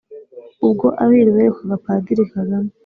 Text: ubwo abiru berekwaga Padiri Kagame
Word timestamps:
ubwo 0.65 0.87
abiru 1.03 1.31
berekwaga 1.35 1.75
Padiri 1.85 2.23
Kagame 2.33 2.71